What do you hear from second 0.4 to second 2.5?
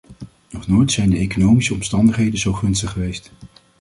Nog nooit zijn de economische omstandigheden